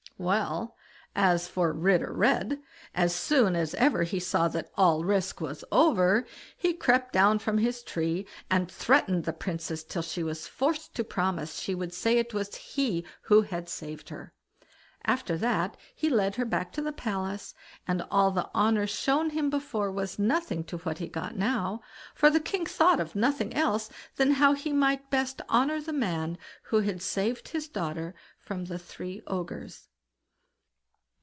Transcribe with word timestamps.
Well! 0.17 0.77
as 1.15 1.47
for 1.47 1.73
Ritter 1.73 2.13
Red, 2.13 2.61
as 2.93 3.15
soon 3.15 3.55
as 3.55 3.73
ever 3.73 4.03
he 4.03 4.19
saw 4.19 4.47
that 4.49 4.69
all 4.75 5.03
risk 5.03 5.41
was 5.41 5.63
over, 5.71 6.27
he 6.55 6.75
crept 6.75 7.11
down 7.11 7.39
from 7.39 7.57
his 7.57 7.81
tree, 7.81 8.27
and 8.47 8.69
threatened 8.71 9.23
the 9.23 9.33
Princess 9.33 9.83
till 9.83 10.03
she 10.03 10.21
was 10.21 10.45
forced 10.45 10.93
to 10.93 11.03
promise 11.03 11.55
she 11.57 11.73
would 11.73 11.91
say 11.91 12.19
it 12.19 12.35
was 12.35 12.53
he 12.53 13.03
who 13.23 13.41
had 13.41 13.67
saved 13.67 14.09
her. 14.09 14.31
After 15.05 15.39
that, 15.39 15.75
he 15.95 16.07
led 16.07 16.35
her 16.35 16.45
back 16.45 16.71
to 16.73 16.83
the 16.83 16.91
palace, 16.93 17.55
and 17.87 18.03
all 18.11 18.29
the 18.29 18.47
honour 18.53 18.85
shown 18.85 19.31
him 19.31 19.49
before 19.49 19.91
was 19.91 20.19
nothing 20.19 20.63
to 20.65 20.77
what 20.77 20.99
he 20.99 21.07
got 21.07 21.35
now, 21.35 21.81
for 22.13 22.29
the 22.29 22.39
king 22.39 22.67
thought 22.67 22.99
of 22.99 23.15
nothing 23.15 23.55
else 23.55 23.89
than 24.17 24.33
how 24.33 24.53
he 24.53 24.71
might 24.71 25.09
best 25.09 25.41
honour 25.49 25.81
the 25.81 25.91
man 25.93 26.37
who 26.65 26.81
had 26.81 27.01
saved 27.01 27.47
his 27.47 27.67
daughter 27.67 28.13
from 28.37 28.65
the 28.65 28.77
three 28.77 29.23
Ogres. 29.25 29.87